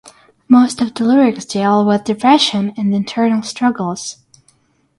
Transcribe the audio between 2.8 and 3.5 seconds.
internal